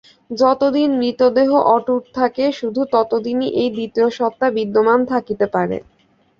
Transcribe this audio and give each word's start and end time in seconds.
যতদিন 0.31 0.89
মৃতদেহ 0.99 1.49
অটুট 1.69 2.03
থাকে, 2.15 2.45
শুধু 2.59 2.81
ততদিনই 2.93 3.49
এই 3.61 3.69
দ্বিতীয় 3.75 4.07
সত্তা 4.17 4.47
বিদ্যমান 4.57 4.99
থাকিতে 5.11 5.45
পারে। 5.55 5.77